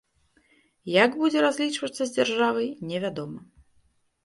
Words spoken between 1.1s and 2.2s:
будзе разлічвацца з